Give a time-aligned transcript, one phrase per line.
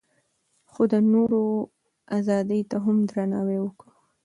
[0.71, 1.41] خو د نورو
[2.17, 3.93] ازادۍ ته هم درناوی وکړو.